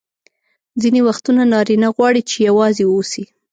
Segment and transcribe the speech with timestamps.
[0.81, 3.23] ځیني وختونه نارینه غواړي چي یوازي واوسي.